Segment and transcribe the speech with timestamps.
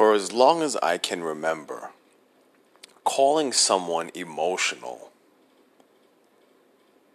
[0.00, 1.90] For as long as I can remember,
[3.04, 5.10] calling someone emotional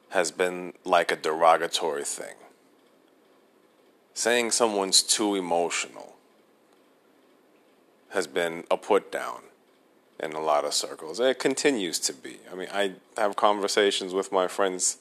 [0.10, 2.36] has been like a derogatory thing.
[4.14, 6.18] Saying someone's too emotional
[8.10, 9.42] has been a put down
[10.20, 11.20] in a lot of circles.
[11.20, 12.38] It continues to be.
[12.52, 15.00] I mean, I have conversations with my friends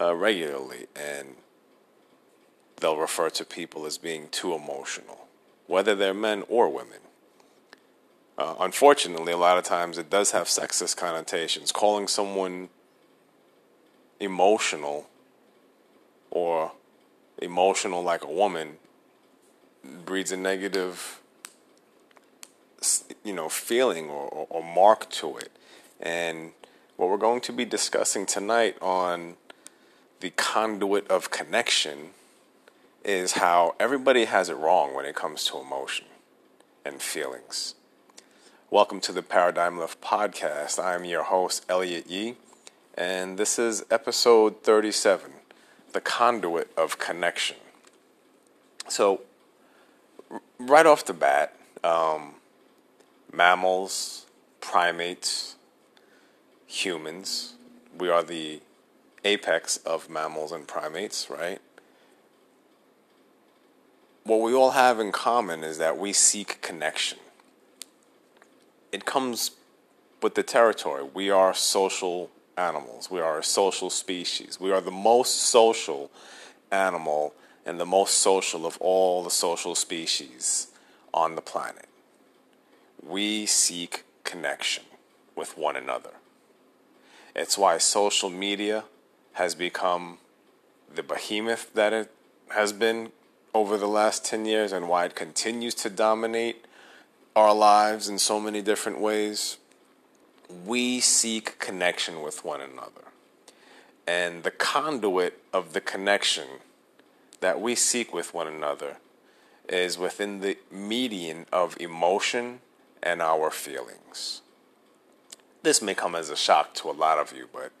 [0.00, 1.36] uh, regularly, and
[2.80, 5.28] they'll refer to people as being too emotional,
[5.66, 6.98] whether they're men or women.
[8.36, 11.70] Uh, unfortunately, a lot of times it does have sexist connotations.
[11.70, 12.68] Calling someone
[14.18, 15.08] emotional
[16.30, 16.72] or
[17.40, 18.76] emotional like a woman
[20.04, 21.20] breeds a negative
[23.22, 25.50] you know feeling or, or, or, mark to it
[26.00, 26.52] and
[26.96, 29.36] what we're going to be discussing tonight on
[30.20, 32.10] the conduit of connection
[33.04, 36.06] is how everybody has it wrong when it comes to emotion
[36.84, 37.74] and feelings
[38.70, 42.34] welcome to the paradigm lift podcast i'm your host elliot yee
[42.96, 45.30] and this is episode 37
[45.94, 47.56] the conduit of connection.
[48.88, 49.22] So,
[50.58, 52.34] right off the bat, um,
[53.32, 54.26] mammals,
[54.60, 55.54] primates,
[56.66, 57.54] humans,
[57.96, 58.60] we are the
[59.24, 61.60] apex of mammals and primates, right?
[64.26, 67.18] What we all have in common is that we seek connection.
[68.90, 69.50] It comes
[70.22, 71.02] with the territory.
[71.02, 73.10] We are social animals.
[73.10, 74.58] We are a social species.
[74.58, 76.10] We are the most social
[76.72, 77.34] animal
[77.66, 80.68] and the most social of all the social species
[81.12, 81.86] on the planet.
[83.02, 84.84] We seek connection
[85.36, 86.12] with one another.
[87.36, 88.84] It's why social media
[89.34, 90.16] has become
[90.92, 92.10] the behemoth that it
[92.54, 93.12] has been
[93.54, 96.66] over the last 10 years and why it continues to dominate
[97.36, 99.58] our lives in so many different ways
[100.66, 103.02] we seek connection with one another.
[104.06, 106.46] And the conduit of the connection
[107.40, 108.98] that we seek with one another
[109.68, 112.60] is within the median of emotion
[113.02, 114.42] and our feelings.
[115.62, 117.72] This may come as a shock to a lot of you, but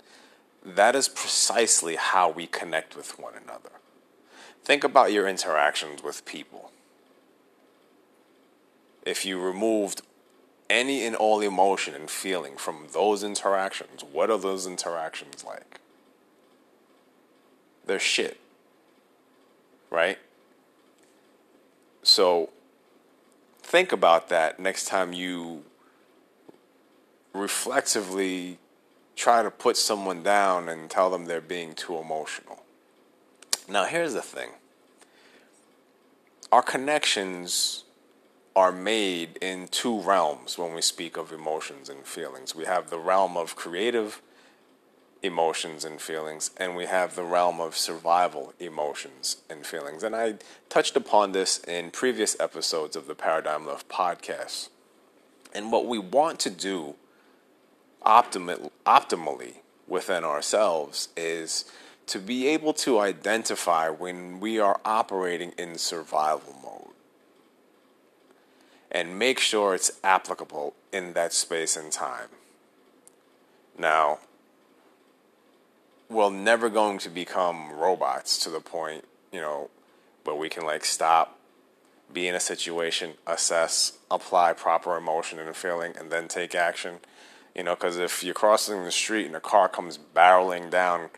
[0.64, 3.70] that is precisely how we connect with one another.
[4.64, 6.70] Think about your interactions with people.
[9.04, 10.00] If you removed
[10.70, 15.80] any and all emotion and feeling from those interactions, what are those interactions like?
[17.84, 18.40] They're shit.
[19.90, 20.18] Right?
[22.02, 22.48] So
[23.62, 25.64] think about that next time you
[27.34, 28.58] reflexively
[29.14, 32.63] try to put someone down and tell them they're being too emotional.
[33.68, 34.50] Now, here's the thing
[36.52, 37.84] our connections
[38.54, 42.54] are made in two realms when we speak of emotions and feelings.
[42.54, 44.22] We have the realm of creative
[45.22, 50.02] emotions and feelings, and we have the realm of survival emotions and feelings.
[50.02, 50.34] And I
[50.68, 54.68] touched upon this in previous episodes of the Paradigm Lift podcast.
[55.52, 56.94] And what we want to do
[58.04, 59.54] optimally
[59.88, 61.64] within ourselves is
[62.06, 66.94] to be able to identify when we are operating in survival mode
[68.90, 72.28] and make sure it's applicable in that space and time.
[73.76, 74.20] Now,
[76.08, 79.68] we're never going to become robots to the point, you know,
[80.22, 81.38] where we can like stop,
[82.12, 86.98] be in a situation, assess, apply proper emotion and feeling, and then take action.
[87.54, 91.10] You know, because if you're crossing the street and a car comes barreling down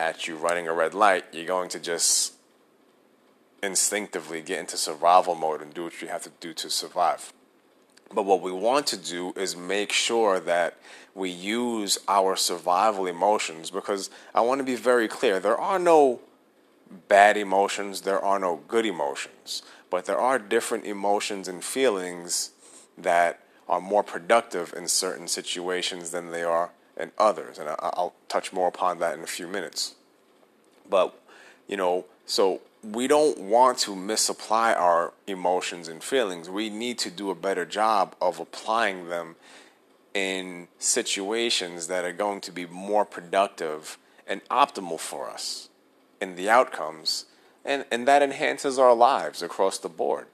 [0.00, 2.32] at you running a red light, you're going to just
[3.62, 7.34] instinctively get into survival mode and do what you have to do to survive.
[8.12, 10.78] But what we want to do is make sure that
[11.14, 16.20] we use our survival emotions because I want to be very clear there are no
[17.08, 22.52] bad emotions, there are no good emotions, but there are different emotions and feelings
[22.96, 26.70] that are more productive in certain situations than they are
[27.00, 27.58] in others.
[27.58, 29.94] And I'll touch more upon that in a few minutes.
[30.88, 31.18] But,
[31.68, 36.48] you know, so we don't want to misapply our emotions and feelings.
[36.48, 39.36] We need to do a better job of applying them
[40.14, 45.68] in situations that are going to be more productive and optimal for us
[46.20, 47.26] in the outcomes.
[47.64, 50.26] And, and that enhances our lives across the board.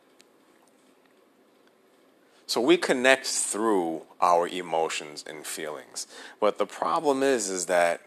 [2.47, 6.07] So we connect through our emotions and feelings.
[6.41, 8.01] But the problem is is that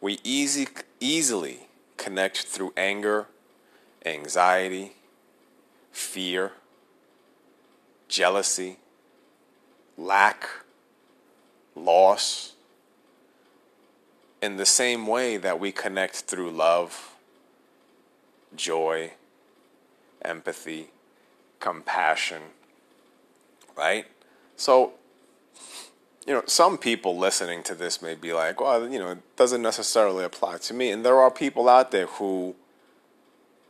[0.00, 0.68] we easy,
[1.00, 1.60] easily
[1.96, 3.26] connect through anger,
[4.04, 4.92] anxiety,
[5.90, 6.52] fear,
[8.08, 8.76] jealousy,
[9.96, 10.46] lack,
[11.74, 12.52] loss,
[14.42, 17.14] in the same way that we connect through love,
[18.54, 19.12] joy,
[20.22, 20.90] empathy,
[21.58, 22.42] compassion,
[23.76, 24.06] right?
[24.56, 24.92] So,
[26.26, 29.62] you know, some people listening to this may be like, well, you know, it doesn't
[29.62, 30.90] necessarily apply to me.
[30.90, 32.56] And there are people out there who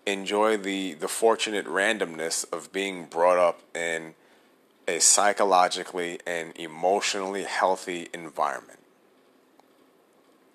[0.06, 4.14] enjoy the, the fortunate randomness of being brought up in
[4.88, 8.78] a psychologically and emotionally healthy environment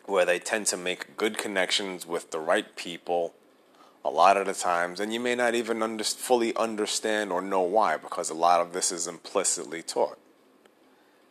[0.05, 3.33] where they tend to make good connections with the right people
[4.03, 7.61] a lot of the times, and you may not even under, fully understand or know
[7.61, 10.17] why because a lot of this is implicitly taught,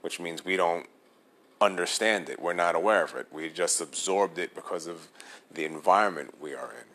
[0.02, 0.86] which means we don't
[1.60, 2.40] understand it.
[2.40, 3.26] We're not aware of it.
[3.32, 5.08] We just absorbed it because of
[5.52, 6.86] the environment we are in.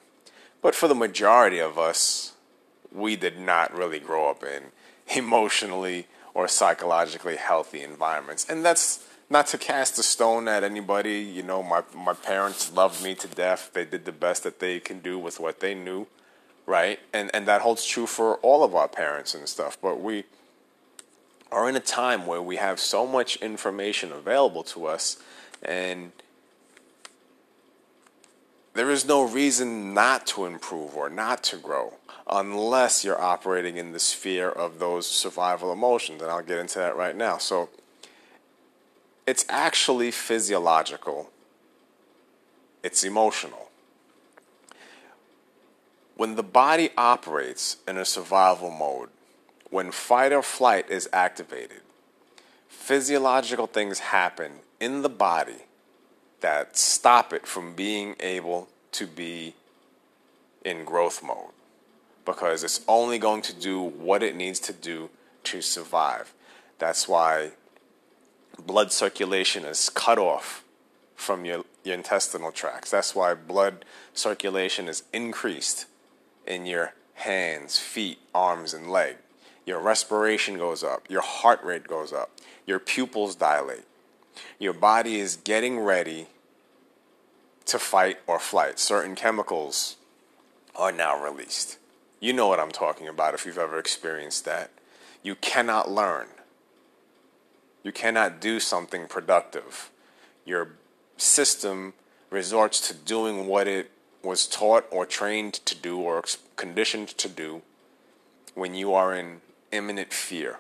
[0.62, 2.34] But for the majority of us,
[2.92, 4.64] we did not really grow up in
[5.16, 8.46] emotionally or psychologically healthy environments.
[8.50, 11.20] And that's not to cast a stone at anybody.
[11.20, 13.72] You know, my my parents loved me to death.
[13.74, 16.08] They did the best that they can do with what they knew,
[16.66, 17.00] right?
[17.14, 19.78] And and that holds true for all of our parents and stuff.
[19.82, 20.26] But we
[21.52, 25.18] are in a time where we have so much information available to us
[25.64, 26.12] and
[28.74, 31.94] there is no reason not to improve or not to grow
[32.30, 36.98] unless you're operating in the sphere of those survival emotions and I'll get into that
[36.98, 37.38] right now.
[37.38, 37.70] So
[39.28, 41.30] it's actually physiological,
[42.84, 43.70] it's emotional.
[46.16, 49.10] When the body operates in a survival mode,
[49.70, 51.82] when fight or flight is activated,
[52.70, 55.66] physiological things happen in the body
[56.42, 59.56] that stop it from being able to be
[60.64, 61.52] in growth mode
[62.26, 65.10] because it's only going to do what it needs to do
[65.44, 66.34] to survive.
[66.80, 67.52] That's why
[68.58, 70.64] blood circulation is cut off
[71.16, 72.92] from your, your intestinal tracts.
[72.92, 75.86] That's why blood circulation is increased
[76.46, 79.18] in your hands, feet, arms, and leg.
[79.66, 82.32] Your respiration goes up, your heart rate goes up,
[82.68, 83.86] your pupils dilate.
[84.60, 86.28] Your body is getting ready
[87.66, 88.80] to fight or flight.
[88.80, 89.96] Certain chemicals
[90.76, 91.78] are now released.
[92.20, 94.72] You know what I'm talking about if you've ever experienced that.
[95.24, 96.28] You cannot learn
[97.86, 99.92] you cannot do something productive.
[100.44, 100.70] Your
[101.18, 101.94] system
[102.32, 103.92] resorts to doing what it
[104.24, 106.24] was taught or trained to do or
[106.56, 107.62] conditioned to do
[108.56, 109.42] when you are in
[109.72, 110.58] imminent fear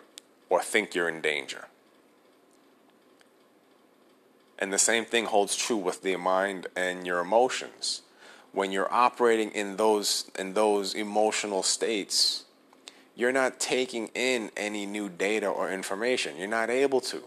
[0.50, 1.66] or think you're in danger.
[4.60, 8.04] And the same thing holds true with the mind and your emotions.
[8.51, 12.44] When you're operating in those in those emotional states,
[13.15, 16.38] you're not taking in any new data or information.
[16.38, 17.23] You're not able to.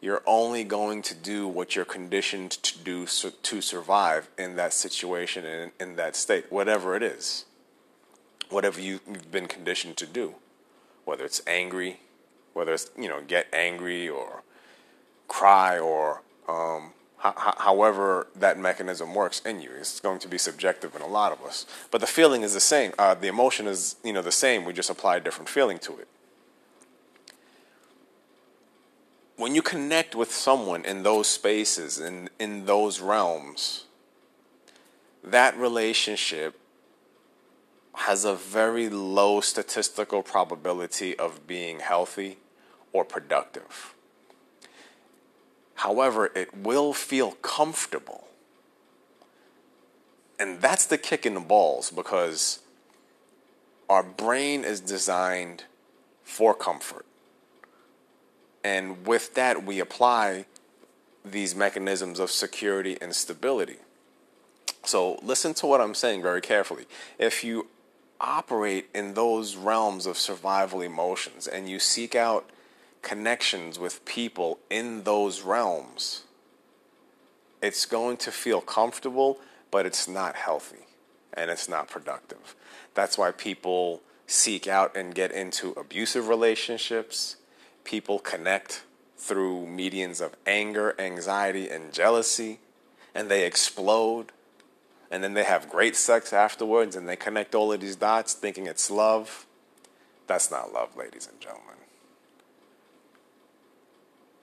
[0.00, 4.74] You're only going to do what you're conditioned to do so, to survive in that
[4.74, 7.46] situation and in, in that state, whatever it is,
[8.50, 10.34] whatever you've been conditioned to do,
[11.06, 12.00] whether it's angry,
[12.52, 14.42] whether it's you know get angry or
[15.28, 19.70] cry or um, however that mechanism works in you.
[19.78, 21.66] It's going to be subjective in a lot of us.
[21.90, 22.92] But the feeling is the same.
[22.98, 24.64] Uh, the emotion is, you know, the same.
[24.64, 26.08] We just apply a different feeling to it.
[29.36, 33.84] When you connect with someone in those spaces and in, in those realms,
[35.22, 36.58] that relationship
[37.94, 42.38] has a very low statistical probability of being healthy
[42.92, 43.95] or productive.
[45.76, 48.26] However, it will feel comfortable.
[50.38, 52.60] And that's the kick in the balls because
[53.88, 55.64] our brain is designed
[56.24, 57.06] for comfort.
[58.64, 60.46] And with that, we apply
[61.24, 63.76] these mechanisms of security and stability.
[64.84, 66.86] So, listen to what I'm saying very carefully.
[67.18, 67.68] If you
[68.20, 72.48] operate in those realms of survival emotions and you seek out
[73.06, 76.24] connections with people in those realms,
[77.62, 79.38] it's going to feel comfortable,
[79.70, 80.86] but it's not healthy
[81.32, 82.56] and it's not productive.
[82.94, 87.36] That's why people seek out and get into abusive relationships.
[87.84, 88.82] People connect
[89.16, 92.58] through medians of anger, anxiety, and jealousy,
[93.14, 94.32] and they explode.
[95.12, 98.66] And then they have great sex afterwards and they connect all of these dots thinking
[98.66, 99.46] it's love.
[100.26, 101.76] That's not love, ladies and gentlemen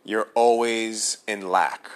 [0.05, 1.89] you're always in lack.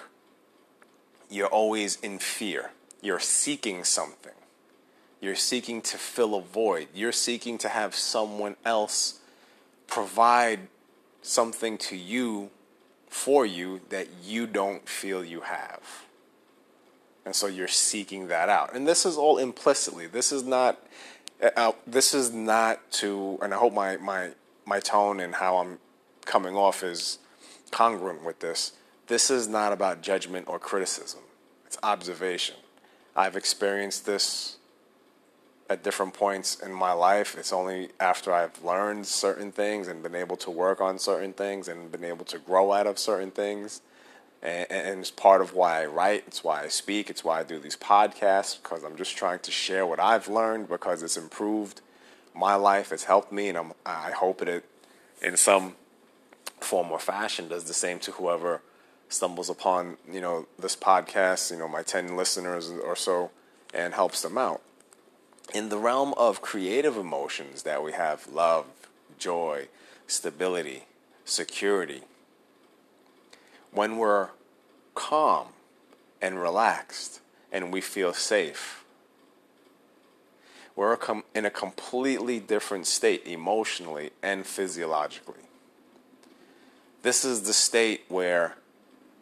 [1.30, 2.70] You're always in fear.
[3.02, 4.32] You're seeking something.
[5.20, 6.88] You're seeking to fill a void.
[6.94, 9.20] You're seeking to have someone else
[9.86, 10.60] provide
[11.22, 12.50] something to you
[13.08, 16.06] for you that you don't feel you have.
[17.24, 18.74] And so you're seeking that out.
[18.74, 20.06] And this is all implicitly.
[20.06, 20.78] This is not
[21.42, 24.30] uh, uh this is not to and I hope my my
[24.64, 25.78] my tone and how I'm
[26.24, 27.18] coming off is
[27.70, 28.72] congruent with this.
[29.06, 31.20] This is not about judgment or criticism.
[31.66, 32.56] It's observation.
[33.16, 34.56] I've experienced this
[35.70, 37.36] at different points in my life.
[37.36, 41.68] It's only after I've learned certain things and been able to work on certain things
[41.68, 43.82] and been able to grow out of certain things.
[44.42, 46.24] And, and it's part of why I write.
[46.26, 47.10] It's why I speak.
[47.10, 50.68] It's why I do these podcasts because I'm just trying to share what I've learned
[50.68, 51.80] because it's improved
[52.34, 52.92] my life.
[52.92, 54.64] It's helped me, and I'm, I hope it
[55.20, 55.74] in some
[56.60, 58.62] form or fashion does the same to whoever
[59.08, 61.50] stumbles upon you know this podcast.
[61.50, 63.30] You know, my ten listeners or so,
[63.72, 64.60] and helps them out
[65.54, 68.66] in the realm of creative emotions that we have love,
[69.18, 69.68] joy,
[70.06, 70.84] stability,
[71.24, 72.02] security,
[73.72, 74.28] when we're
[74.94, 75.48] calm
[76.20, 78.84] and relaxed and we feel safe,
[80.76, 80.98] we're
[81.34, 85.47] in a completely different state emotionally and physiologically.
[87.02, 88.56] This is the state where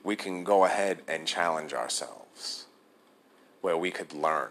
[0.02, 2.66] we can go ahead and challenge ourselves,
[3.61, 4.49] where we could learn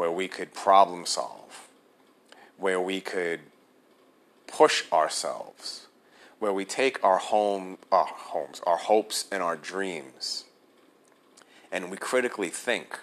[0.00, 1.68] where we could problem solve,
[2.56, 3.40] where we could
[4.46, 5.88] push ourselves,
[6.38, 10.44] where we take our home, our homes, our hopes and our dreams,
[11.70, 12.98] and we critically think,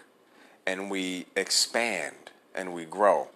[0.65, 3.27] and we expand, and we grow,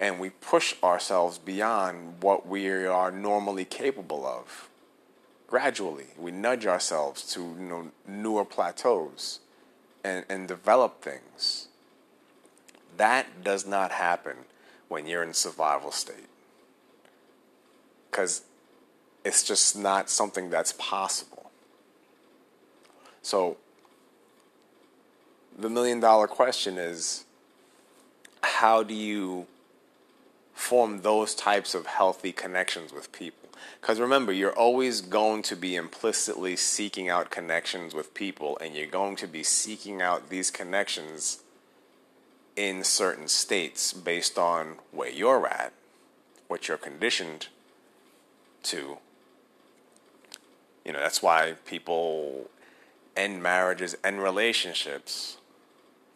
[0.00, 4.68] and we push ourselves beyond what we are normally capable of.
[5.46, 9.40] Gradually, we nudge ourselves to you know, newer plateaus
[10.02, 11.68] and, and develop things
[12.96, 14.36] that does not happen
[14.88, 16.28] when you're in survival state.
[18.10, 18.42] Because
[19.24, 21.50] it's just not something that's possible.
[23.22, 23.56] So,
[25.58, 27.24] the million dollar question is
[28.42, 29.46] how do you
[30.54, 33.48] form those types of healthy connections with people?
[33.80, 38.86] Because remember, you're always going to be implicitly seeking out connections with people, and you're
[38.86, 41.40] going to be seeking out these connections
[42.56, 45.72] in certain states based on where you're at,
[46.48, 47.48] what you're conditioned
[48.62, 48.98] to.
[50.84, 52.50] You know, that's why people
[53.16, 55.38] end marriages, end relationships,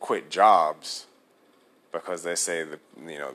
[0.01, 1.07] quit jobs
[1.93, 2.79] because they say the
[3.11, 3.33] you know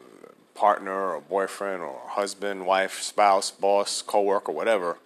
[0.55, 4.97] partner or boyfriend or husband, wife, spouse, boss, coworker, whatever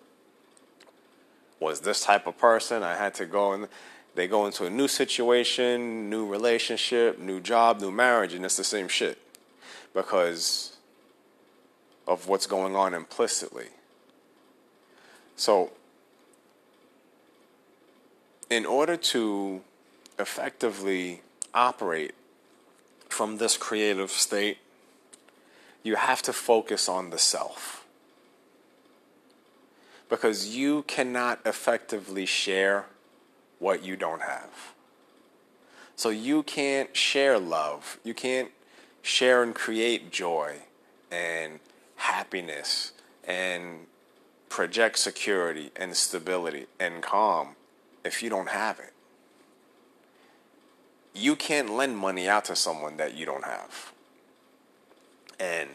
[1.59, 2.83] was this type of person.
[2.83, 3.67] I had to go and
[4.15, 8.63] they go into a new situation, new relationship, new job, new marriage, and it's the
[8.63, 9.17] same shit
[9.93, 10.75] because
[12.07, 13.67] of what's going on implicitly.
[15.35, 15.71] So,
[18.49, 19.61] in order to
[20.17, 21.21] effectively
[21.53, 22.15] operate
[23.09, 24.57] from this creative state,
[25.87, 27.85] you have to focus on the self.
[30.09, 32.85] Because you cannot effectively share
[33.59, 34.73] what you don't have.
[35.95, 37.99] So you can't share love.
[38.03, 38.51] You can't
[39.01, 40.57] share and create joy
[41.09, 41.61] and
[41.95, 42.91] happiness
[43.23, 43.87] and
[44.49, 47.55] project security and stability and calm
[48.03, 48.91] if you don't have it.
[51.15, 53.93] You can't lend money out to someone that you don't have.
[55.39, 55.69] And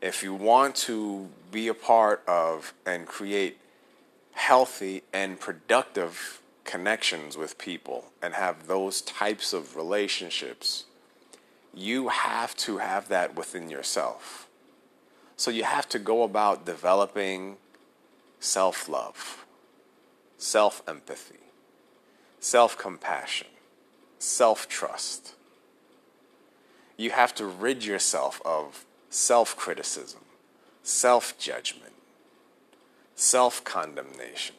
[0.00, 3.58] if you want to be a part of and create
[4.32, 10.84] healthy and productive connections with people and have those types of relationships,
[11.74, 14.48] you have to have that within yourself.
[15.36, 17.56] So you have to go about developing
[18.40, 19.46] self love,
[20.36, 21.40] self empathy,
[22.40, 23.48] self compassion,
[24.18, 25.34] self trust.
[26.96, 30.20] You have to rid yourself of self criticism,
[30.82, 31.92] self judgment,
[33.14, 34.56] self condemnation.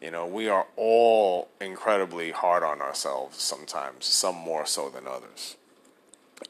[0.00, 5.56] You know, we are all incredibly hard on ourselves sometimes, some more so than others.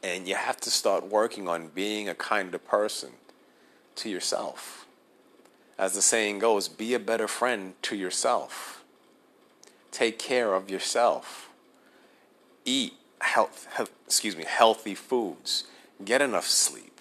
[0.01, 3.11] And you have to start working on being a kinder person
[3.97, 4.87] to yourself.
[5.77, 8.83] As the saying goes, be a better friend to yourself.
[9.91, 11.49] Take care of yourself.
[12.65, 15.65] Eat health, health excuse me, healthy foods.
[16.03, 16.99] Get enough sleep.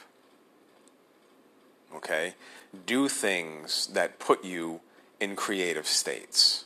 [1.95, 2.35] Okay?
[2.87, 4.81] Do things that put you
[5.21, 6.65] in creative states.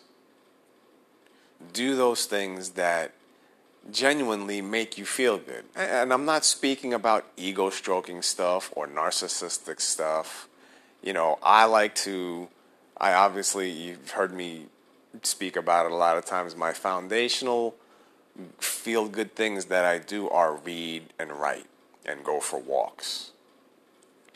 [1.73, 3.13] Do those things that
[3.91, 5.65] genuinely make you feel good.
[5.75, 10.49] And I'm not speaking about ego stroking stuff or narcissistic stuff.
[11.03, 12.49] You know, I like to,
[12.97, 14.67] I obviously, you've heard me
[15.23, 16.57] speak about it a lot of times.
[16.57, 17.75] My foundational
[18.59, 21.67] feel good things that I do are read and write
[22.07, 23.33] and go for walks.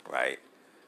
[0.07, 0.39] Right?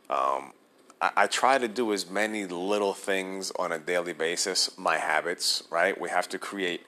[0.10, 0.54] Um,
[1.02, 5.64] I, I try to do as many little things on a daily basis, my habits,
[5.72, 6.00] right?
[6.00, 6.86] We have to create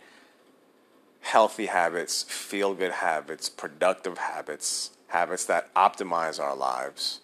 [1.22, 7.22] healthy habits, feel good habits, productive habits, habits that optimize our lives,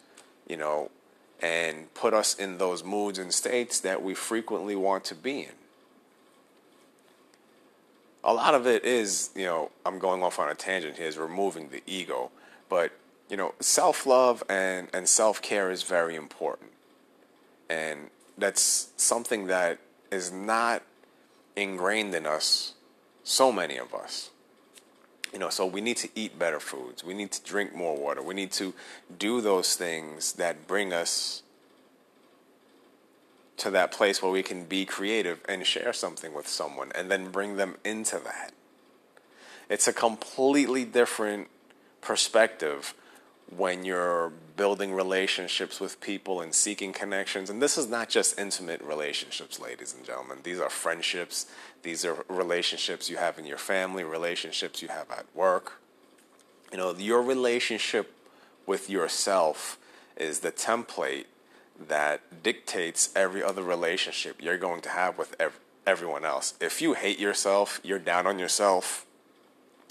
[0.47, 0.89] you know,
[1.39, 5.53] and put us in those moods and states that we frequently want to be in.
[8.23, 11.17] A lot of it is, you know, I'm going off on a tangent here, is
[11.17, 12.31] removing the ego.
[12.71, 12.93] But,
[13.29, 16.71] you know, self love and, and self care is very important.
[17.69, 20.81] And that's something that is not
[21.57, 22.73] ingrained in us,
[23.25, 24.29] so many of us.
[25.33, 27.03] You know, so we need to eat better foods.
[27.03, 28.21] We need to drink more water.
[28.21, 28.73] We need to
[29.19, 31.43] do those things that bring us
[33.57, 37.31] to that place where we can be creative and share something with someone and then
[37.31, 38.53] bring them into that.
[39.69, 41.49] It's a completely different
[42.01, 42.93] perspective
[43.55, 47.49] when you're building relationships with people and seeking connections.
[47.49, 50.39] And this is not just intimate relationships, ladies and gentlemen.
[50.43, 51.47] These are friendships,
[51.83, 55.81] these are relationships you have in your family, relationships you have at work.
[56.71, 58.15] You know, your relationship
[58.65, 59.77] with yourself
[60.15, 61.25] is the template
[61.87, 66.53] that dictates every other relationship you're going to have with ev- everyone else.
[66.61, 69.05] If you hate yourself, you're down on yourself,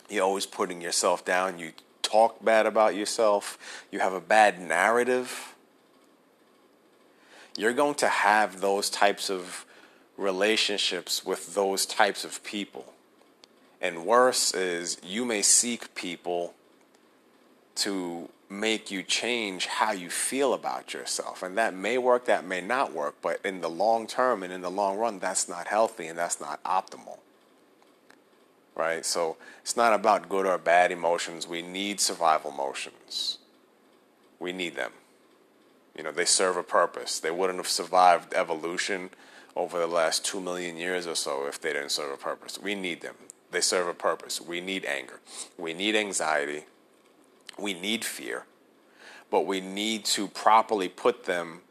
[0.09, 3.59] you're always putting yourself down, you talk bad about yourself,
[3.91, 5.55] you have a bad narrative,
[7.57, 9.65] you're going to have those types of
[10.17, 12.93] relationships with those types of people.
[13.81, 16.55] And worse is you may seek people
[17.77, 21.43] to make you change how you feel about yourself.
[21.43, 24.61] And that may work, that may not work, but in the long term and in
[24.61, 27.19] the long run, that's not healthy and that's not optimal
[28.75, 29.05] right?
[29.05, 31.47] So it's not about good or bad emotions.
[31.47, 33.39] We need survival emotions.
[34.39, 34.93] We need them.
[35.97, 37.21] You know, they serve a purpose.
[37.21, 39.11] They wouldn't have survived evolution
[39.57, 42.59] over the last two million years or so if they didn't serve a purpose.
[42.59, 43.17] We need them.
[43.51, 44.41] They serve a purpose.
[44.41, 45.21] We need anger.
[45.59, 46.65] We need anxiety.
[47.59, 48.45] We need fear.
[49.31, 51.63] But we need to properly put them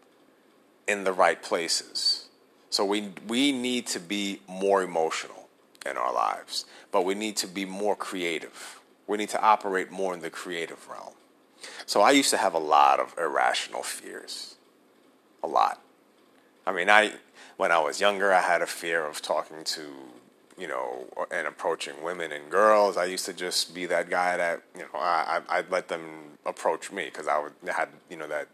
[0.88, 2.27] in the right places.
[2.69, 5.38] So we, we need to be more emotional
[5.86, 8.80] in our lives, but we need to be more creative.
[9.08, 11.13] We need to operate more in the creative realm.
[11.86, 14.56] So I used to have a lot of irrational fears.
[15.44, 15.82] A lot.
[16.65, 17.13] I mean, I
[17.58, 19.82] when I was younger, I had a fear of talking to,
[20.58, 22.96] you know, and approaching women and girls.
[22.96, 26.92] I used to just be that guy that, you know, I, I'd let them approach
[26.92, 28.48] me because I would had, you know, that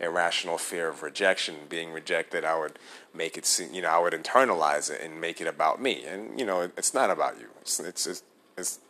[0.00, 2.78] irrational fear of rejection, being rejected, I would
[3.14, 6.04] make it seem, you know, I would internalize it and make it about me.
[6.04, 7.48] And, you know, it's not about you.
[7.60, 8.22] It's, it's, it's,
[8.56, 8.80] it's,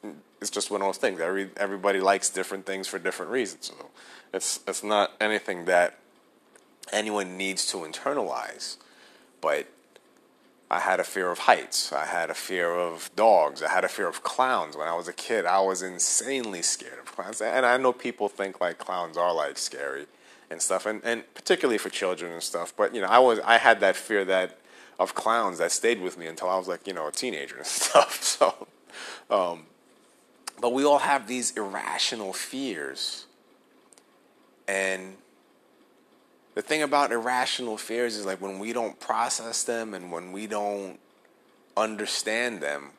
[0.41, 1.21] it's just one of those things.
[1.21, 3.67] Every, everybody likes different things for different reasons.
[3.67, 3.91] So
[4.33, 5.99] it's, it's not anything that
[6.93, 8.77] anyone needs to internalize.
[9.41, 9.67] But
[10.71, 11.93] I had a fear of heights.
[11.93, 13.63] I had a fear of dogs.
[13.63, 14.77] I had a fear of clowns.
[14.77, 17.41] When I was a kid, I was insanely scared of clowns.
[17.41, 20.07] And I know people think like clowns are like scary
[20.51, 22.73] and stuff, and, and particularly for children and stuff.
[22.77, 24.59] But you know, I was I had that fear that
[24.99, 27.67] of clowns that stayed with me until I was like you know a teenager and
[27.67, 28.23] stuff.
[28.23, 28.67] So,
[29.31, 29.67] um,
[30.61, 33.27] but we all have these irrational fears,
[34.69, 35.17] and
[36.55, 40.47] the thing about irrational fears is like when we don't process them and when we
[40.47, 41.01] don't
[41.77, 42.91] understand them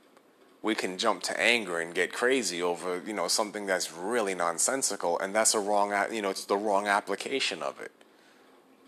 [0.65, 5.19] we can jump to anger and get crazy over you know something that's really nonsensical
[5.19, 7.91] and that's a wrong you know it's the wrong application of it.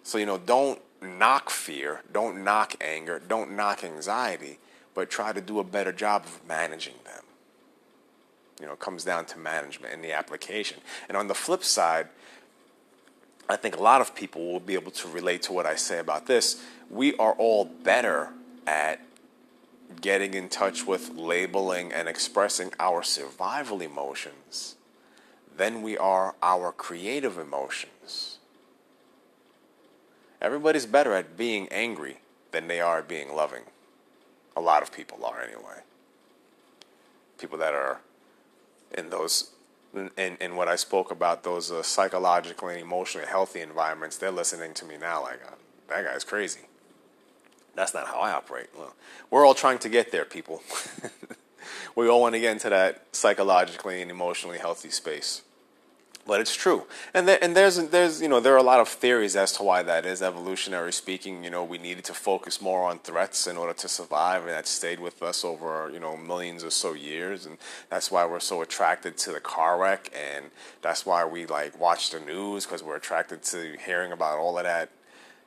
[0.01, 4.57] So you know don't knock fear don't knock anger don't knock anxiety
[4.95, 7.23] but try to do a better job of managing them.
[8.59, 10.79] You know it comes down to management and the application.
[11.07, 12.07] And on the flip side
[13.47, 15.99] i think a lot of people will be able to relate to what i say
[15.99, 16.59] about this.
[16.89, 18.29] We are all better
[18.65, 18.99] at
[20.01, 24.75] getting in touch with labeling and expressing our survival emotions
[25.55, 28.37] than we are our creative emotions.
[30.41, 32.17] Everybody's better at being angry
[32.51, 33.63] than they are at being loving.
[34.55, 35.81] A lot of people are, anyway.
[37.39, 38.01] People that are
[38.95, 39.51] in those,
[39.95, 44.73] in, in what I spoke about, those uh, psychologically and emotionally healthy environments, they're listening
[44.75, 45.55] to me now like, uh,
[45.89, 46.61] that guy's crazy.
[47.77, 48.69] That's not how I operate.
[48.75, 48.95] Well,
[49.29, 50.63] we're all trying to get there, people.
[51.95, 55.43] we all want to get into that psychologically and emotionally healthy space.
[56.25, 58.89] But it's true, and there, and there's there's you know there are a lot of
[58.89, 60.21] theories as to why that is.
[60.21, 64.41] Evolutionary speaking, you know, we needed to focus more on threats in order to survive,
[64.41, 67.57] and that stayed with us over you know millions or so years, and
[67.89, 70.47] that's why we're so attracted to the car wreck, and
[70.81, 74.65] that's why we like watch the news because we're attracted to hearing about all of
[74.65, 74.89] that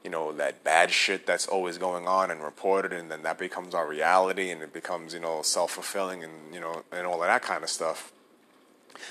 [0.04, 3.74] you know that bad shit that's always going on and reported and then that becomes
[3.74, 7.42] our reality and it becomes you know self-fulfilling and you know and all of that
[7.42, 8.12] kind of stuff.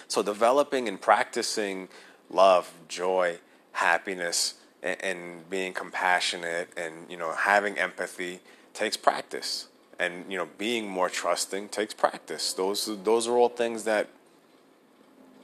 [0.08, 1.90] So developing and practicing
[2.30, 3.40] love joy
[3.74, 8.40] happiness and, and being compassionate and you know having empathy
[8.74, 9.68] takes practice.
[10.00, 12.54] And you know being more trusting takes practice.
[12.54, 14.08] Those those are all things that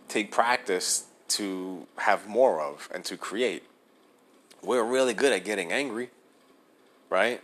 [0.07, 3.63] take practice to have more of and to create
[4.65, 6.09] we're really good at getting angry,
[7.09, 7.41] right?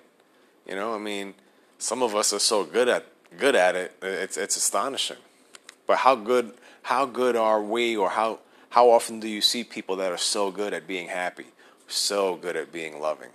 [0.67, 1.33] You know, I mean,
[1.77, 3.05] some of us are so good at
[3.37, 3.93] good at it.
[4.01, 5.17] It's it's astonishing.
[5.87, 6.53] But how good
[6.83, 10.51] how good are we, or how how often do you see people that are so
[10.51, 11.47] good at being happy,
[11.87, 13.29] so good at being loving,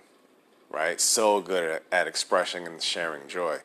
[0.71, 1.01] right?
[1.01, 3.59] So good at, at expressing and sharing joy.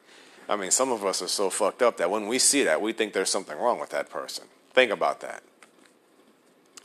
[0.49, 2.91] I mean, some of us are so fucked up that when we see that, we
[2.91, 4.45] think there's something wrong with that person.
[4.73, 5.43] Think about that.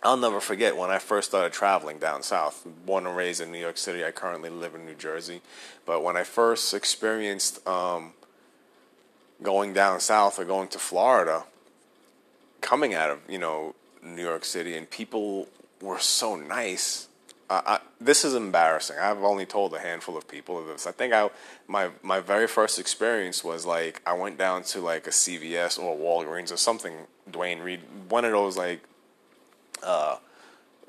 [0.07, 2.65] I'll never forget when I first started traveling down south.
[2.87, 5.41] Born and raised in New York City, I currently live in New Jersey.
[5.85, 8.13] But when I first experienced um,
[9.43, 11.45] going down south or going to Florida,
[12.61, 15.49] coming out of you know New York City, and people
[15.83, 17.09] were so nice.
[17.51, 18.99] Uh, I, this is embarrassing.
[18.99, 20.87] I've only told a handful of people of this.
[20.87, 21.31] I think I
[21.67, 25.95] my my very first experience was like I went down to like a CVS or
[25.95, 26.95] a Walgreens or something.
[27.29, 28.83] Duane Reade, one of those like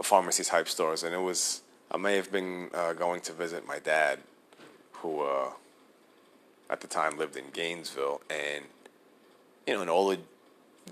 [0.03, 3.79] pharmacy type stores, and it was I may have been uh, going to visit my
[3.79, 4.19] dad,
[4.93, 5.49] who uh,
[6.69, 8.65] at the time lived in Gainesville, and
[9.65, 10.17] you know an older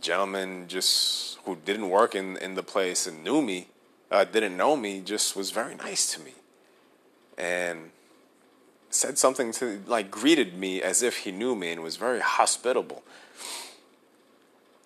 [0.02, 3.68] gentleman just who didn't work in in the place and knew me,
[4.12, 6.34] uh, didn't know me, just was very nice to me,
[7.38, 7.91] and
[8.89, 13.04] said something to like greeted me as if he knew me and was very hospitable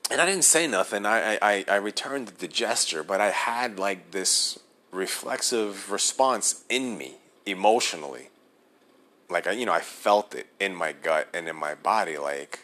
[0.09, 1.05] and I didn't say nothing.
[1.05, 4.59] I, I, I returned the gesture, but I had like this
[4.91, 8.29] reflexive response in me emotionally.
[9.29, 12.17] Like, I, you know, I felt it in my gut and in my body.
[12.17, 12.61] Like,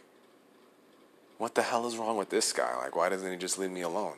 [1.38, 2.76] what the hell is wrong with this guy?
[2.78, 4.18] Like, why doesn't he just leave me alone?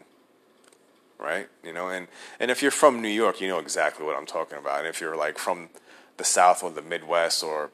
[1.19, 1.49] Right?
[1.63, 2.07] You know, and,
[2.39, 4.79] and if you're from New York, you know exactly what I'm talking about.
[4.79, 5.69] And if you're like from
[6.17, 7.71] the South or the Midwest or,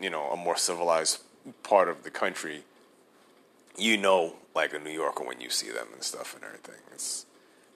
[0.00, 1.20] you know, a more civilized
[1.62, 2.62] part of the country,
[3.78, 6.80] you know like a New Yorker when you see them and stuff and everything.
[6.92, 7.26] It's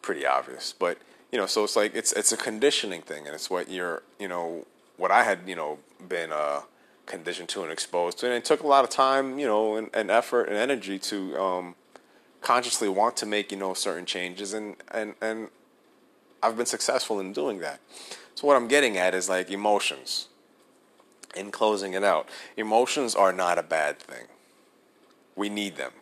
[0.02, 0.74] pretty obvious.
[0.76, 0.98] But,
[1.30, 4.28] you know, so it's like it's it's a conditioning thing and it's what you're you
[4.28, 6.62] know, what I had, you know, been uh
[7.06, 8.26] conditioned to and exposed to.
[8.26, 11.38] And it took a lot of time, you know, and, and effort and energy to
[11.38, 11.74] um
[12.40, 15.48] consciously want to make, you know, certain changes and, and, and
[16.42, 17.80] I've been successful in doing that.
[18.34, 20.28] So what I'm getting at is like emotions.
[21.36, 24.26] In closing it out, emotions are not a bad thing.
[25.36, 25.92] We need them.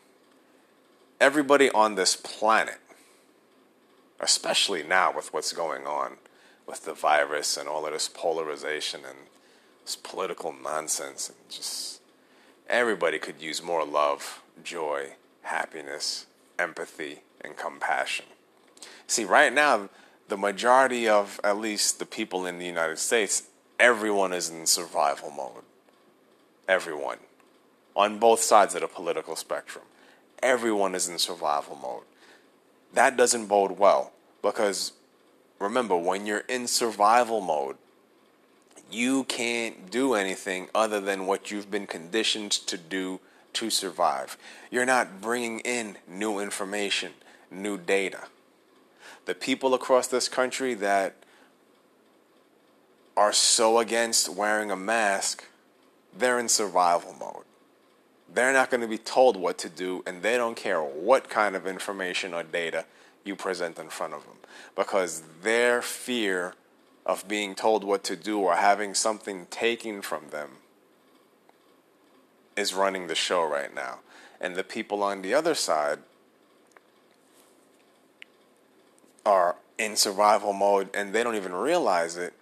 [1.20, 2.78] Everybody on this planet,
[4.20, 6.18] especially now with what's going on
[6.66, 9.18] with the virus and all of this polarization and
[9.84, 12.00] this political nonsense, and just
[12.68, 15.12] everybody could use more love, joy,
[15.42, 16.26] happiness,
[16.58, 18.26] empathy, and compassion.
[19.06, 19.88] See, right now,
[20.28, 23.44] the majority of at least the people in the United States,
[23.80, 25.64] everyone is in survival mode.
[26.68, 27.18] Everyone
[27.96, 29.84] on both sides of the political spectrum.
[30.42, 32.04] Everyone is in survival mode.
[32.94, 34.92] That doesn't bode well because
[35.58, 37.76] remember, when you're in survival mode,
[38.90, 43.20] you can't do anything other than what you've been conditioned to do
[43.54, 44.38] to survive.
[44.70, 47.12] You're not bringing in new information,
[47.50, 48.24] new data.
[49.26, 51.16] The people across this country that
[53.16, 55.44] are so against wearing a mask,
[56.16, 57.44] they're in survival mode.
[58.32, 61.56] They're not going to be told what to do, and they don't care what kind
[61.56, 62.84] of information or data
[63.24, 64.36] you present in front of them
[64.74, 66.54] because their fear
[67.06, 70.50] of being told what to do or having something taken from them
[72.56, 74.00] is running the show right now.
[74.40, 75.98] And the people on the other side
[79.24, 82.34] are in survival mode and they don't even realize it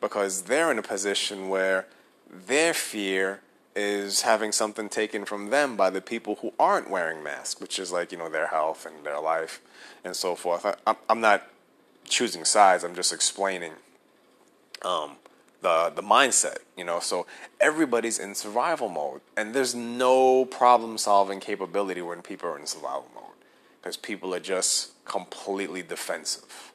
[0.00, 1.86] because they're in a position where
[2.30, 3.40] their fear
[3.76, 7.92] is having something taken from them by the people who aren't wearing masks, which is
[7.92, 9.60] like, you know, their health and their life
[10.02, 10.64] and so forth.
[10.86, 11.46] I, am not
[12.08, 13.72] choosing sides, I'm just explaining
[14.82, 15.16] um,
[15.60, 17.00] the the mindset, you know.
[17.00, 17.26] So
[17.60, 23.10] everybody's in survival mode, and there's no problem solving capability when people are in survival
[23.14, 23.24] mode
[23.80, 26.72] because people are just completely defensive.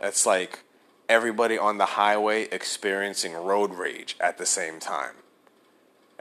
[0.00, 0.60] It's like
[1.08, 5.14] everybody on the highway experiencing road rage at the same time.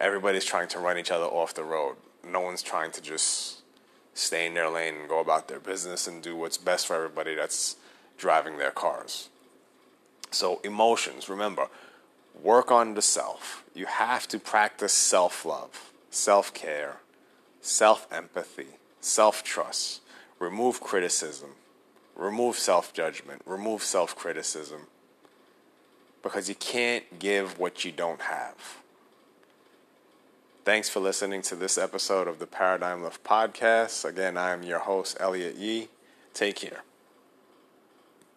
[0.02, 1.96] Everybody's trying to run each other off the road.
[2.28, 3.60] No one's trying to just
[4.16, 7.36] stay in their lane and go about their business and do what's best for everybody
[7.36, 7.76] that's
[8.18, 9.30] driving their cars.
[10.32, 11.68] So, emotions, remember,
[12.42, 13.64] work on the self.
[13.76, 16.98] You have to practice self love, self care,
[17.62, 20.02] self empathy, self trust.
[20.40, 21.52] Remove criticism,
[22.16, 24.88] remove self judgment, remove self criticism.
[26.24, 28.81] Because you can't give what you don't have.
[30.64, 34.06] Thanks for listening to this episode of the Paradigm Lift Podcast.
[34.06, 35.90] Again, I am your host, Elliot Yee.
[36.36, 36.84] Take care.